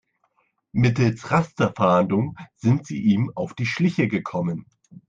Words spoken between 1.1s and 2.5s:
Rasterfahndung